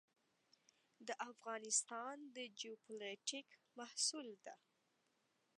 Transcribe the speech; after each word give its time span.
د 1.07 1.09
افغانستان 1.29 2.15
د 2.35 2.37
جیوپولیټیک 2.59 3.47
محصول 3.77 4.27
ده. 4.45 4.55